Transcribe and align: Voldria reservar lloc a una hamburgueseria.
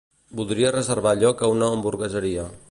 Voldria 0.37 0.71
reservar 0.75 1.13
lloc 1.25 1.45
a 1.45 1.51
una 1.57 1.69
hamburgueseria. 1.77 2.49